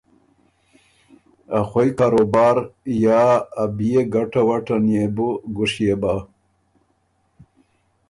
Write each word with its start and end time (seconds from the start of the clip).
اخوئ 1.59 1.89
کاروبار 1.99 2.55
یا 3.03 3.23
ا 3.63 3.65
بيې 3.77 4.01
ګټۀ 4.13 4.41
وټه 4.47 4.77
نيې 4.85 5.05
بو 5.15 5.29
ګُشيې 5.55 5.95
بۀ۔ 6.01 6.13